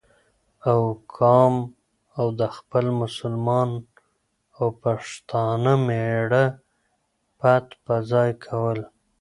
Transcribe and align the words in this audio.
او 0.69 0.81
کام 1.17 1.53
او 2.17 2.25
د 2.39 2.41
خپل 2.57 2.85
مسلمان 3.01 3.69
او 4.57 4.65
پښتانه 4.83 5.73
مېـړه 5.85 6.45
پت 7.39 7.65
په 7.83 7.95
ځای 8.11 8.29
کول، 8.45 8.79